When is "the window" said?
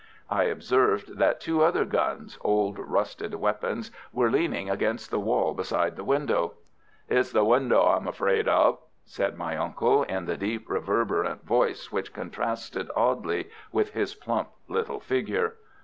5.95-6.53, 7.31-7.83